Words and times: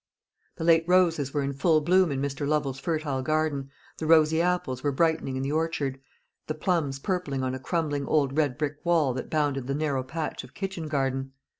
The 0.55 0.63
late 0.63 0.83
roses 0.87 1.31
were 1.31 1.43
in 1.43 1.53
full 1.53 1.79
bloom 1.79 2.11
in 2.11 2.19
Mr. 2.19 2.47
Lovel's 2.47 2.79
fertile 2.79 3.21
garden, 3.21 3.69
the 3.99 4.07
rosy 4.07 4.41
apples 4.41 4.81
were 4.81 4.91
brightening 4.91 5.35
in 5.35 5.43
the 5.43 5.51
orchard, 5.51 5.99
the 6.47 6.55
plums 6.55 6.97
purpling 6.97 7.43
on 7.43 7.53
a 7.53 7.59
crumbling 7.59 8.07
old 8.07 8.35
red 8.35 8.57
brick 8.57 8.83
wall 8.83 9.13
that 9.13 9.29
bounded 9.29 9.67
the 9.67 9.75
narrow 9.75 10.01
patch 10.01 10.43
of 10.43 10.55
kitchen 10.55 10.87
garden. 10.87 11.33